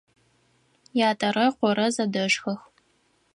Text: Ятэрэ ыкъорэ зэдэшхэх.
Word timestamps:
Ятэрэ 1.09 1.43
ыкъорэ 1.49 1.87
зэдэшхэх. 1.95 2.61